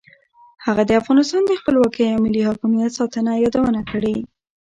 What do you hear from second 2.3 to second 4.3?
حاکمیت ساتنه یادونه کړې.